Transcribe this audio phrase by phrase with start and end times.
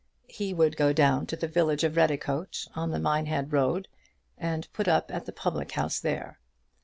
[0.29, 3.87] He would go down to the village of Redicote, on the Minehead road,
[4.35, 6.39] and put up at the public house there.